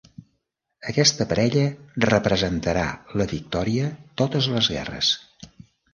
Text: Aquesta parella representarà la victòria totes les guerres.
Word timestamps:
Aquesta 0.93 1.27
parella 1.33 1.65
representarà 2.05 2.87
la 3.21 3.27
victòria 3.35 3.93
totes 4.23 4.49
les 4.55 4.71
guerres. 4.79 5.13